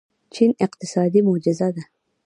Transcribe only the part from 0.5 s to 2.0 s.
اقتصادي معجزه ده.